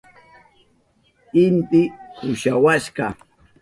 Inti 1.43 1.81
kusawashka. 2.19 3.05